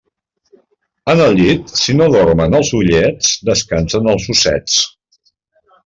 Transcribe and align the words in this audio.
En 1.13 1.21
el 1.25 1.37
llit, 1.41 1.69
si 1.81 1.95
no 1.99 2.09
dormen 2.17 2.57
els 2.63 2.73
ullets, 2.81 3.31
descansen 3.53 4.13
els 4.15 4.31
ossets. 4.37 4.81